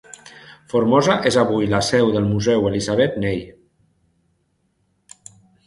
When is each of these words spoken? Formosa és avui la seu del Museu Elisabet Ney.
Formosa 0.71 1.17
és 1.31 1.37
avui 1.41 1.67
la 1.73 1.81
seu 1.89 2.09
del 2.17 2.25
Museu 2.31 2.67
Elisabet 2.71 3.21
Ney. 3.27 3.47